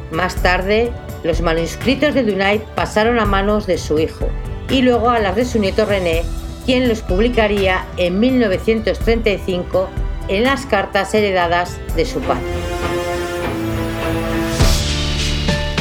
Más 0.10 0.36
tarde, 0.38 0.94
los 1.26 1.42
manuscritos 1.42 2.14
de 2.14 2.24
Dunay 2.24 2.62
pasaron 2.76 3.20
a 3.20 3.26
manos 3.26 3.68
de 3.68 3.78
su 3.78 4.00
hijo 4.00 4.30
y 4.70 4.82
luego 4.82 5.10
a 5.10 5.20
las 5.20 5.36
de 5.36 5.44
su 5.44 5.60
nieto 5.60 5.84
René, 5.84 6.24
quien 6.66 6.88
los 6.88 7.02
publicaría 7.02 7.86
en 7.98 8.18
1935 8.18 9.90
en 10.30 10.44
las 10.44 10.66
cartas 10.66 11.14
heredadas 11.14 11.78
de 11.98 12.06
su 12.06 12.22
padre. 12.22 12.44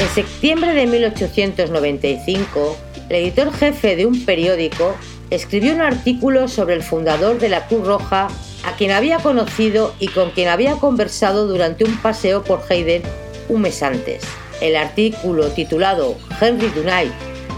En 0.00 0.08
septiembre 0.08 0.74
de 0.74 0.86
1895, 0.88 2.76
el 3.08 3.16
editor 3.16 3.52
jefe 3.52 3.94
de 3.94 4.06
un 4.06 4.24
periódico 4.24 4.96
escribió 5.32 5.72
un 5.72 5.80
artículo 5.80 6.46
sobre 6.46 6.74
el 6.74 6.82
fundador 6.82 7.38
de 7.38 7.48
la 7.48 7.66
Cruz 7.66 7.86
Roja 7.86 8.28
a 8.64 8.76
quien 8.76 8.90
había 8.90 9.18
conocido 9.18 9.94
y 9.98 10.08
con 10.08 10.30
quien 10.30 10.48
había 10.48 10.74
conversado 10.74 11.46
durante 11.46 11.84
un 11.84 11.96
paseo 11.96 12.44
por 12.44 12.62
Hayden 12.68 13.02
un 13.48 13.62
mes 13.62 13.82
antes. 13.82 14.22
El 14.60 14.76
artículo 14.76 15.48
titulado 15.48 16.16
Henry 16.38 16.68
Dunant, 16.68 17.10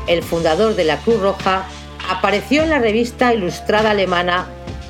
el 0.06 0.22
fundador 0.22 0.76
de 0.76 0.84
la 0.84 0.98
Cruz 0.98 1.20
Roja, 1.20 1.66
apareció 2.08 2.62
en 2.62 2.70
la 2.70 2.78
revista 2.78 3.34
ilustrada 3.34 3.90
alemana 3.90 4.46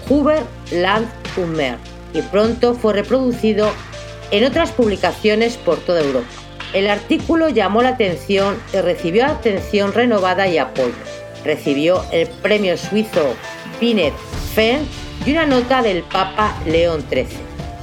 Huber 0.09 0.43
Land 0.71 1.09
und 1.39 1.57
Meer 1.57 1.79
y 2.13 2.21
pronto 2.21 2.75
fue 2.75 2.93
reproducido 2.93 3.71
en 4.31 4.45
otras 4.45 4.73
publicaciones 4.73 5.57
por 5.57 5.79
toda 5.79 6.03
Europa. 6.03 6.29
El 6.75 6.91
artículo 6.91 7.49
llamó 7.49 7.81
la 7.81 7.91
atención 7.91 8.57
y 8.75 8.77
recibió 8.79 9.25
atención 9.25 9.95
renovada 9.95 10.49
y 10.49 10.59
apoyo. 10.59 11.24
Recibió 11.45 12.05
el 12.11 12.27
premio 12.27 12.77
suizo 12.77 13.35
Binet 13.81 14.15
Fern 14.55 14.87
y 15.27 15.33
una 15.33 15.47
nota 15.47 15.83
del 15.83 16.03
Papa 16.03 16.57
León 16.67 17.05
XIII. 17.09 17.27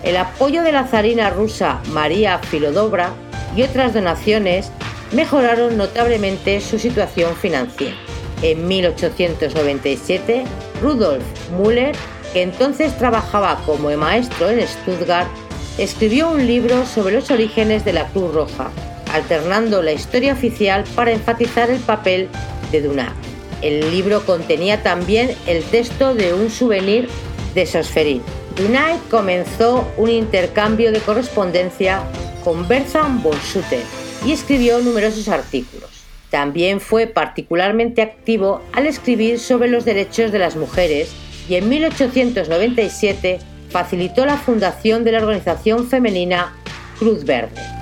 El 0.03 0.17
apoyo 0.17 0.63
de 0.63 0.71
la 0.71 0.85
zarina 0.85 1.29
rusa 1.29 1.79
María 1.91 2.39
Filodobra 2.39 3.11
y 3.55 3.63
otras 3.63 3.93
donaciones 3.93 4.71
mejoraron 5.11 5.77
notablemente 5.77 6.59
su 6.61 6.79
situación 6.79 7.35
financiera. 7.35 7.95
En 8.41 8.67
1897, 8.67 10.43
Rudolf 10.81 11.23
Müller, 11.51 11.95
que 12.33 12.41
entonces 12.41 12.97
trabajaba 12.97 13.61
como 13.65 13.95
maestro 13.95 14.49
en 14.49 14.65
Stuttgart, 14.67 15.29
escribió 15.77 16.31
un 16.31 16.47
libro 16.47 16.85
sobre 16.85 17.15
los 17.15 17.29
orígenes 17.29 17.85
de 17.85 17.93
la 17.93 18.07
Cruz 18.07 18.33
Roja, 18.33 18.71
alternando 19.13 19.81
la 19.81 19.91
historia 19.91 20.33
oficial 20.33 20.83
para 20.95 21.11
enfatizar 21.11 21.69
el 21.69 21.79
papel 21.79 22.29
de 22.71 22.81
Dunant. 22.81 23.30
El 23.61 23.91
libro 23.91 24.25
contenía 24.25 24.81
también 24.81 25.35
el 25.47 25.63
texto 25.63 26.15
de 26.15 26.33
un 26.33 26.49
souvenir 26.49 27.07
de 27.53 27.65
Sosferin. 27.65 28.21
Dunant 28.55 29.01
comenzó 29.09 29.87
un 29.97 30.09
intercambio 30.09 30.91
de 30.91 30.99
correspondencia 30.99 32.03
con 32.43 32.67
Bertram 32.67 33.21
von 33.21 33.39
Sutter 33.41 33.83
y 34.25 34.31
escribió 34.31 34.79
numerosos 34.79 35.27
artículos. 35.27 35.89
También 36.29 36.79
fue 36.79 37.07
particularmente 37.07 38.01
activo 38.01 38.61
al 38.73 38.87
escribir 38.87 39.39
sobre 39.39 39.69
los 39.69 39.85
derechos 39.85 40.31
de 40.31 40.39
las 40.39 40.55
mujeres 40.55 41.11
y 41.49 41.55
en 41.55 41.69
1897 41.69 43.39
facilitó 43.69 44.25
la 44.25 44.37
fundación 44.37 45.03
de 45.03 45.11
la 45.11 45.19
organización 45.19 45.87
femenina 45.87 46.55
Cruz 46.99 47.25
Verde. 47.25 47.80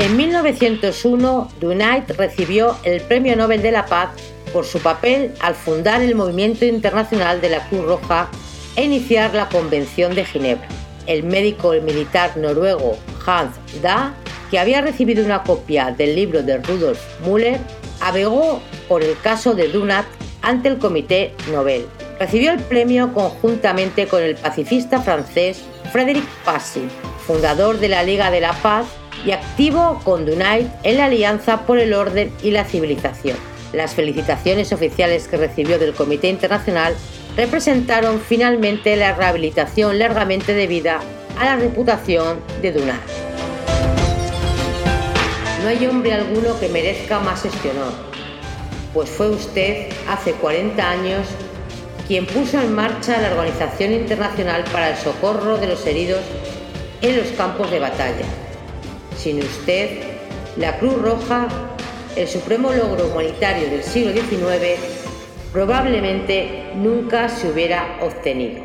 En 0.00 0.16
1901, 0.16 1.48
Dunant 1.60 2.10
recibió 2.12 2.74
el 2.84 3.02
Premio 3.02 3.36
Nobel 3.36 3.60
de 3.60 3.70
la 3.70 3.84
Paz 3.84 4.08
por 4.50 4.64
su 4.64 4.78
papel 4.78 5.34
al 5.40 5.54
fundar 5.54 6.00
el 6.00 6.14
Movimiento 6.14 6.64
Internacional 6.64 7.42
de 7.42 7.50
la 7.50 7.68
Cruz 7.68 7.84
Roja 7.84 8.30
e 8.76 8.84
iniciar 8.84 9.34
la 9.34 9.50
Convención 9.50 10.14
de 10.14 10.24
Ginebra. 10.24 10.66
El 11.06 11.24
médico 11.24 11.72
militar 11.82 12.34
noruego 12.38 12.96
Hans 13.26 13.54
Da, 13.82 14.14
que 14.50 14.58
había 14.58 14.80
recibido 14.80 15.22
una 15.22 15.42
copia 15.42 15.90
del 15.90 16.16
libro 16.16 16.42
de 16.42 16.56
Rudolf 16.56 17.00
Müller, 17.22 17.60
abogó 18.00 18.62
por 18.88 19.02
el 19.02 19.20
caso 19.20 19.52
de 19.52 19.68
Dunant 19.68 20.08
ante 20.40 20.70
el 20.70 20.78
Comité 20.78 21.34
Nobel 21.52 21.84
Recibió 22.18 22.52
el 22.52 22.60
premio 22.60 23.12
conjuntamente 23.12 24.06
con 24.06 24.22
el 24.22 24.36
pacifista 24.36 25.02
francés 25.02 25.60
Frédéric 25.92 26.24
Passy, 26.42 26.88
fundador 27.26 27.78
de 27.78 27.90
la 27.90 28.02
Liga 28.02 28.30
de 28.30 28.40
la 28.40 28.54
Paz 28.54 28.86
y 29.24 29.32
activo 29.32 30.00
con 30.04 30.26
Dunant 30.26 30.70
en 30.82 30.96
la 30.96 31.06
Alianza 31.06 31.66
por 31.66 31.78
el 31.78 31.94
Orden 31.94 32.32
y 32.42 32.50
la 32.50 32.64
Civilización. 32.64 33.36
Las 33.72 33.94
felicitaciones 33.94 34.72
oficiales 34.72 35.28
que 35.28 35.36
recibió 35.36 35.78
del 35.78 35.94
Comité 35.94 36.28
Internacional 36.28 36.94
representaron 37.36 38.20
finalmente 38.20 38.96
la 38.96 39.14
rehabilitación 39.14 39.98
largamente 39.98 40.54
debida 40.54 41.00
a 41.38 41.44
la 41.44 41.56
reputación 41.56 42.40
de 42.60 42.72
Dunant. 42.72 43.00
No 45.62 45.68
hay 45.68 45.86
hombre 45.86 46.14
alguno 46.14 46.58
que 46.58 46.68
merezca 46.68 47.20
más 47.20 47.44
este 47.44 47.70
honor, 47.70 47.92
pues 48.94 49.10
fue 49.10 49.30
usted 49.30 49.88
hace 50.08 50.32
40 50.32 50.90
años 50.90 51.26
quien 52.08 52.26
puso 52.26 52.60
en 52.60 52.74
marcha 52.74 53.20
la 53.20 53.30
Organización 53.30 53.92
Internacional 53.92 54.64
para 54.72 54.90
el 54.90 54.96
Socorro 54.96 55.58
de 55.58 55.68
los 55.68 55.86
Heridos 55.86 56.22
en 57.02 57.16
los 57.16 57.28
campos 57.28 57.70
de 57.70 57.78
batalla. 57.78 58.24
Sin 59.20 59.38
usted, 59.38 59.98
la 60.56 60.78
Cruz 60.78 60.94
Roja, 60.94 61.46
el 62.16 62.26
supremo 62.26 62.72
logro 62.72 63.08
humanitario 63.08 63.68
del 63.68 63.82
siglo 63.82 64.12
XIX, 64.12 64.80
probablemente 65.52 66.70
nunca 66.74 67.28
se 67.28 67.50
hubiera 67.50 67.98
obtenido. 68.00 68.62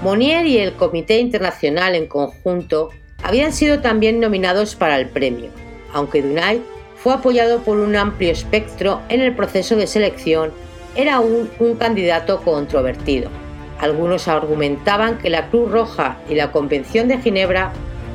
Monier 0.00 0.46
y 0.46 0.58
el 0.58 0.74
Comité 0.74 1.18
Internacional 1.18 1.96
en 1.96 2.06
conjunto 2.06 2.90
habían 3.20 3.52
sido 3.52 3.80
también 3.80 4.20
nominados 4.20 4.76
para 4.76 4.96
el 4.96 5.08
premio, 5.08 5.50
aunque 5.92 6.22
Dunay 6.22 6.62
fue 6.94 7.14
apoyado 7.14 7.64
por 7.64 7.78
un 7.78 7.96
amplio 7.96 8.30
espectro 8.30 9.00
en 9.08 9.22
el 9.22 9.34
proceso 9.34 9.74
de 9.74 9.88
selección, 9.88 10.52
era 10.94 11.16
aún 11.16 11.50
un 11.58 11.74
candidato 11.74 12.42
controvertido. 12.42 13.39
Algunos 13.80 14.28
argumentaban 14.28 15.18
que 15.18 15.30
la 15.30 15.48
Cruz 15.48 15.70
Roja 15.70 16.18
y 16.28 16.34
la 16.34 16.52
Convención 16.52 17.08
de 17.08 17.18
Ginebra 17.18 17.72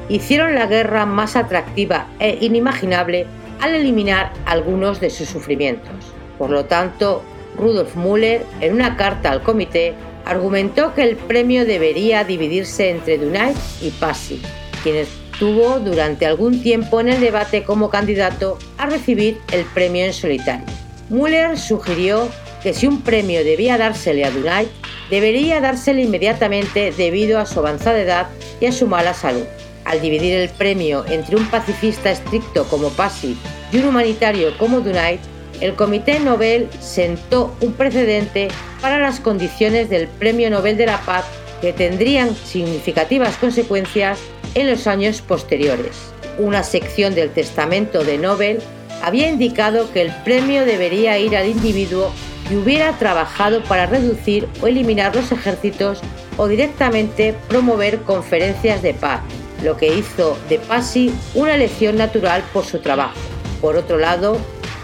hicieron 0.10 0.56
la 0.56 0.67
guerra 0.67 1.06
más 1.06 1.36
atractiva 1.36 2.06
e 2.19 2.38
inimaginable 2.41 3.25
al 3.62 3.73
eliminar 3.73 4.32
algunos 4.45 4.99
de 4.99 5.10
sus 5.10 5.28
sufrimientos. 5.28 5.95
Por 6.38 6.51
lo 6.51 6.65
tanto, 6.65 7.23
Rudolf 7.58 7.95
Müller, 7.95 8.45
en 8.62 8.73
una 8.73 8.95
carta 8.95 9.32
al 9.32 9.41
comité, 9.41 9.95
argumentó 10.25 10.93
que 10.93 11.04
el 11.04 11.15
premio 11.15 11.65
debería 11.65 12.23
dividirse 12.23 12.89
entre 12.89 13.17
Dunay 13.17 13.54
y 13.82 13.89
Passy, 13.91 14.41
quienes 14.84 15.08
tuvo 15.39 15.80
durante 15.80 16.25
algún 16.25 16.62
tiempo 16.62 16.99
en 16.99 17.10
el 17.10 17.19
debate 17.19 17.63
como 17.63 17.89
candidato 17.89 18.58
a 18.78 18.86
recibir 18.86 19.39
el 19.51 19.65
premio 19.65 20.06
en 20.06 20.13
solitario. 20.13 20.65
Müller 21.10 21.58
sugirió 21.58 22.28
que 22.65 22.73
si 22.73 22.88
un 22.88 23.04
premio 23.04 23.43
debía 23.43 23.78
dársele 23.78 24.25
a 24.25 24.32
Dunay, 24.32 24.67
debería 25.12 25.62
dársele 25.62 26.01
inmediatamente 26.01 26.91
debido 26.97 27.38
a 27.38 27.45
su 27.45 27.60
avanzada 27.60 27.99
edad 27.99 28.28
y 28.60 28.65
a 28.65 28.71
su 28.71 28.88
mala 28.88 29.13
salud. 29.13 29.43
Al 29.84 30.01
dividir 30.01 30.34
el 30.34 30.49
premio 30.49 31.06
entre 31.08 31.36
un 31.36 31.45
pacifista 31.45 32.10
estricto 32.10 32.63
como 32.67 32.89
Passy 32.89 33.38
y 33.71 33.78
un 33.78 33.89
humanitario 33.89 34.58
como 34.58 34.80
Dunay, 34.80 35.19
el 35.62 35.75
Comité 35.75 36.19
Nobel 36.19 36.67
sentó 36.80 37.56
un 37.62 37.73
precedente 37.73 38.47
para 38.82 38.97
las 38.97 39.19
condiciones 39.19 39.91
del 39.91 40.08
Premio 40.08 40.49
Nobel 40.49 40.75
de 40.75 40.88
la 40.88 40.99
Paz 41.01 41.25
que 41.62 41.71
tendrían 41.71 42.36
significativas 42.36 43.38
consecuencias 43.38 44.17
en 44.56 44.71
los 44.71 44.88
años 44.88 45.21
posteriores. 45.21 45.97
Una 46.39 46.63
sección 46.63 47.13
del 47.13 47.30
testamento 47.30 48.04
de 48.04 48.17
Nobel 48.17 48.58
había 49.04 49.30
indicado 49.30 49.93
que 49.93 50.01
el 50.01 50.12
premio 50.23 50.65
debería 50.65 51.19
ir 51.19 51.38
al 51.38 51.47
individuo 51.47 52.12
que 52.47 52.58
hubiera 52.58 52.97
trabajado 52.97 53.63
para 53.63 53.86
reducir 53.86 54.47
o 54.62 54.67
eliminar 54.67 55.15
los 55.15 55.31
ejércitos 55.31 56.01
o 56.38 56.47
directamente 56.47 57.36
promover 57.47 58.01
conferencias 58.01 58.81
de 58.81 58.93
paz, 58.93 59.21
lo 59.63 59.77
que 59.77 59.93
hizo 59.93 60.38
de 60.49 60.60
Passy 60.60 61.13
una 61.34 61.55
elección 61.55 61.97
natural 61.97 62.43
por 62.53 62.65
su 62.65 62.79
trabajo. 62.79 63.15
Por 63.62 63.77
otro 63.77 63.97
lado, 63.97 64.38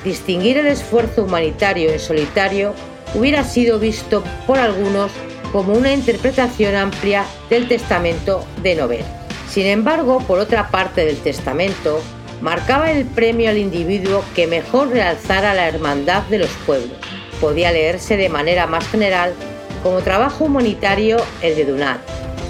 distinguir 0.03 0.57
el 0.57 0.67
esfuerzo 0.67 1.23
humanitario 1.23 1.91
en 1.91 1.99
solitario 1.99 2.73
hubiera 3.13 3.43
sido 3.43 3.79
visto 3.79 4.23
por 4.47 4.57
algunos 4.57 5.11
como 5.51 5.73
una 5.73 5.91
interpretación 5.91 6.75
amplia 6.75 7.25
del 7.49 7.67
testamento 7.67 8.45
de 8.63 8.75
Nobel. 8.75 9.03
Sin 9.49 9.67
embargo, 9.67 10.19
por 10.19 10.39
otra 10.39 10.69
parte 10.69 11.03
del 11.03 11.17
testamento, 11.17 11.99
marcaba 12.41 12.91
el 12.91 13.05
premio 13.05 13.49
al 13.49 13.57
individuo 13.57 14.23
que 14.33 14.47
mejor 14.47 14.89
realzara 14.89 15.53
la 15.53 15.67
hermandad 15.67 16.23
de 16.23 16.39
los 16.39 16.49
pueblos. 16.65 16.97
Podía 17.41 17.71
leerse 17.73 18.15
de 18.15 18.29
manera 18.29 18.67
más 18.67 18.87
general 18.87 19.33
como 19.83 20.01
trabajo 20.01 20.45
humanitario 20.45 21.17
el 21.41 21.55
de 21.55 21.65
Dunant, 21.65 21.99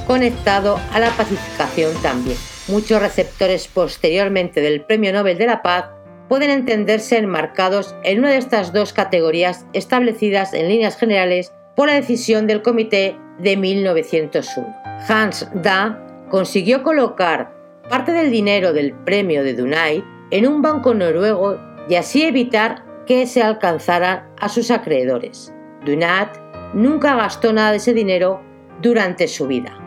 conectado 0.06 0.80
a 0.94 1.00
la 1.00 1.10
pacificación 1.12 1.94
también. 2.04 2.38
Muchos 2.68 3.02
receptores 3.02 3.68
posteriormente 3.68 4.62
del 4.62 4.82
Premio 4.82 5.14
Nobel 5.14 5.38
de 5.38 5.48
la 5.48 5.62
Paz 5.62 5.86
pueden 6.28 6.50
entenderse 6.50 7.18
enmarcados 7.18 7.96
en 8.04 8.20
una 8.20 8.30
de 8.30 8.38
estas 8.38 8.72
dos 8.72 8.94
categorías 8.94 9.66
establecidas 9.74 10.54
en 10.54 10.70
líneas 10.70 10.98
generales 10.98 11.52
por 11.76 11.88
la 11.88 11.96
decisión 11.96 12.46
del 12.46 12.62
comité 12.62 13.16
de 13.40 13.58
1901. 13.58 14.76
Hans 15.08 15.50
Da 15.54 16.28
consiguió 16.30 16.84
colocar 16.84 17.52
parte 17.90 18.12
del 18.12 18.32
dinero 18.32 18.72
del 18.72 18.94
premio 18.94 19.44
de 19.44 19.54
Dunay 19.54 20.04
en 20.32 20.48
un 20.48 20.62
banco 20.62 20.94
noruego 20.94 21.60
y 21.90 21.96
así 21.96 22.24
evitar 22.24 22.86
que 23.06 23.26
se 23.28 23.42
alcanzara 23.42 24.30
a 24.40 24.50
sus 24.50 24.72
acreedores. 24.72 25.54
Dunat 25.86 26.38
nunca 26.74 27.16
gastó 27.16 27.54
nada 27.54 27.72
de 27.72 27.78
ese 27.78 27.94
dinero 27.94 28.42
durante 28.82 29.28
su 29.28 29.48
vida. 29.48 29.78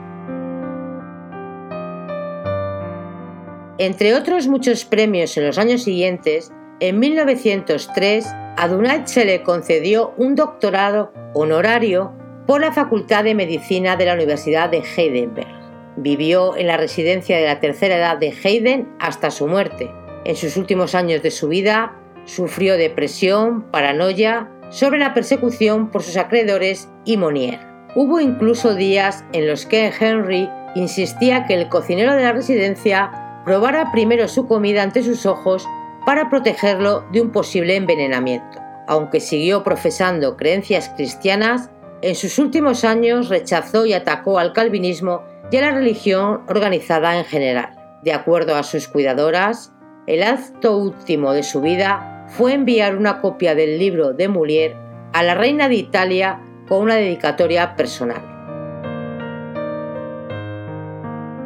Entre 3.79 4.15
otros 4.15 4.47
muchos 4.47 4.85
premios 4.85 5.37
en 5.37 5.47
los 5.47 5.59
años 5.59 5.83
siguientes, 5.83 6.53
en 6.81 6.99
1903 6.99 8.27
A 8.57 8.69
Dunant 8.69 9.07
se 9.07 9.25
le 9.25 9.43
concedió 9.43 10.15
un 10.17 10.37
doctorado 10.37 11.13
honorario 11.35 12.13
por 12.47 12.61
la 12.61 12.73
Facultad 12.73 13.25
de 13.25 13.35
Medicina 13.35 13.97
de 13.97 14.07
la 14.07 14.15
Universidad 14.15 14.71
de 14.71 14.83
Heidelberg. 14.97 15.49
Vivió 15.97 16.57
en 16.57 16.67
la 16.67 16.77
residencia 16.77 17.37
de 17.37 17.47
la 17.47 17.61
tercera 17.61 17.97
edad 17.97 18.19
de 18.19 18.33
Heiden 18.43 18.89
hasta 19.01 19.31
su 19.31 19.47
muerte. 19.47 19.91
En 20.25 20.37
sus 20.37 20.57
últimos 20.57 20.95
años 20.95 21.23
de 21.23 21.31
su 21.31 21.49
vida 21.49 21.97
sufrió 22.25 22.77
depresión, 22.77 23.63
paranoia, 23.71 24.51
sobre 24.71 24.99
la 24.99 25.15
persecución 25.15 25.91
por 25.91 26.03
sus 26.03 26.17
acreedores 26.17 26.89
y 27.05 27.17
Monier. 27.17 27.61
Hubo 27.95 28.21
incluso 28.21 28.75
días 28.75 29.25
en 29.33 29.47
los 29.47 29.67
que 29.67 29.93
Henry 29.99 30.49
insistía 30.75 31.47
que 31.47 31.55
el 31.55 31.69
cocinero 31.69 32.15
de 32.15 32.23
la 32.23 32.33
residencia 32.33 33.43
probara 33.45 33.93
primero 33.93 34.27
su 34.27 34.49
comida 34.49 34.83
ante 34.83 35.03
sus 35.03 35.27
ojos 35.27 35.67
para 36.05 36.29
protegerlo 36.29 37.05
de 37.13 37.21
un 37.21 37.31
posible 37.31 37.77
envenenamiento. 37.77 38.61
Aunque 38.89 39.21
siguió 39.21 39.63
profesando 39.63 40.37
creencias 40.37 40.91
cristianas, 40.97 41.71
en 42.03 42.15
sus 42.15 42.39
últimos 42.39 42.85
años 42.85 43.29
rechazó 43.29 43.87
y 43.87 43.93
atacó 43.93 44.39
al 44.39 44.53
calvinismo 44.53 45.23
y 45.51 45.57
a 45.57 45.61
la 45.63 45.71
religión 45.71 46.43
organizada 46.49 47.17
en 47.17 47.25
general. 47.25 47.71
De 48.03 48.13
acuerdo 48.13 48.57
a 48.57 48.63
sus 48.63 48.89
cuidadoras, 48.89 49.73
el 50.07 50.23
acto 50.23 50.77
último 50.77 51.33
de 51.33 51.43
su 51.43 51.63
vida 51.63 52.14
fue 52.29 52.55
enviar 52.55 52.97
una 52.97 53.21
copia 53.21 53.55
del 53.55 53.79
libro 53.79 54.13
de 54.13 54.29
Molière 54.29 54.77
a 55.13 55.23
la 55.23 55.35
reina 55.35 55.69
de 55.69 55.77
Italia 55.77 56.41
con 56.69 56.83
una 56.83 56.97
dedicatoria 56.97 57.77
personal. 57.77 58.23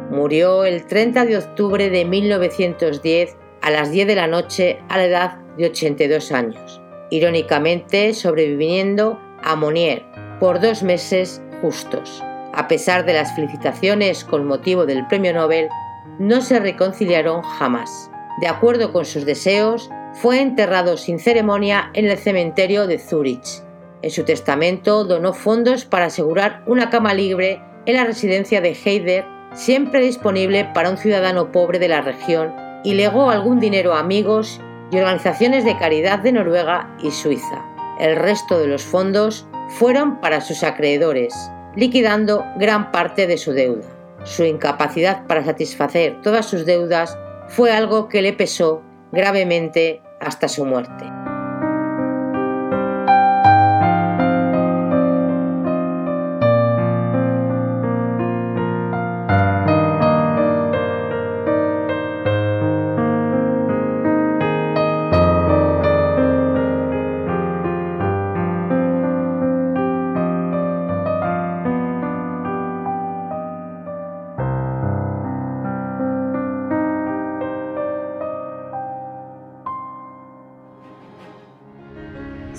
Murió 0.09 0.65
el 0.65 0.85
30 0.85 1.25
de 1.25 1.37
octubre 1.37 1.89
de 1.89 2.03
1910 2.05 3.37
a 3.61 3.69
las 3.69 3.91
10 3.91 4.07
de 4.07 4.15
la 4.15 4.27
noche 4.27 4.79
a 4.89 4.97
la 4.97 5.05
edad 5.05 5.37
de 5.57 5.67
82 5.67 6.31
años, 6.31 6.81
irónicamente 7.11 8.13
sobreviviendo 8.13 9.19
a 9.43 9.55
Monier 9.55 10.03
por 10.39 10.59
dos 10.59 10.83
meses 10.83 11.41
justos. 11.61 12.23
A 12.53 12.67
pesar 12.67 13.05
de 13.05 13.13
las 13.13 13.35
felicitaciones 13.35 14.23
con 14.23 14.47
motivo 14.47 14.85
del 14.85 15.05
premio 15.07 15.33
Nobel, 15.33 15.69
no 16.17 16.41
se 16.41 16.59
reconciliaron 16.59 17.41
jamás. 17.43 18.09
De 18.41 18.47
acuerdo 18.47 18.91
con 18.91 19.05
sus 19.05 19.25
deseos, 19.25 19.89
fue 20.21 20.41
enterrado 20.41 20.97
sin 20.97 21.17
ceremonia 21.17 21.91
en 21.93 22.05
el 22.05 22.17
cementerio 22.17 22.87
de 22.87 22.99
Zurich. 22.99 23.63
En 24.01 24.11
su 24.11 24.25
testamento 24.25 25.05
donó 25.05 25.31
fondos 25.33 25.85
para 25.85 26.07
asegurar 26.07 26.61
una 26.67 26.89
cama 26.89 27.13
libre 27.13 27.61
en 27.85 27.95
la 27.95 28.03
residencia 28.03 28.59
de 28.59 28.73
Heider, 28.73 29.25
siempre 29.53 30.01
disponible 30.01 30.69
para 30.73 30.89
un 30.89 30.97
ciudadano 30.97 31.53
pobre 31.53 31.79
de 31.79 31.87
la 31.87 32.01
región 32.01 32.53
y 32.83 32.95
legó 32.95 33.29
algún 33.29 33.61
dinero 33.61 33.93
a 33.93 33.99
amigos 33.99 34.59
y 34.91 34.97
organizaciones 34.97 35.63
de 35.63 35.77
caridad 35.77 36.19
de 36.19 36.33
Noruega 36.33 36.93
y 37.01 37.11
Suiza. 37.11 37.63
El 37.97 38.17
resto 38.17 38.59
de 38.59 38.67
los 38.67 38.83
fondos 38.83 39.47
fueron 39.69 40.19
para 40.19 40.41
sus 40.41 40.63
acreedores, 40.63 41.33
liquidando 41.77 42.43
gran 42.57 42.91
parte 42.91 43.25
de 43.25 43.37
su 43.37 43.53
deuda. 43.53 43.87
Su 44.25 44.43
incapacidad 44.43 45.25
para 45.27 45.45
satisfacer 45.45 46.21
todas 46.21 46.45
sus 46.45 46.65
deudas 46.65 47.17
fue 47.47 47.71
algo 47.71 48.09
que 48.09 48.21
le 48.21 48.33
pesó 48.33 48.81
gravemente 49.13 50.01
hasta 50.19 50.47
su 50.47 50.65
muerte. 50.65 51.18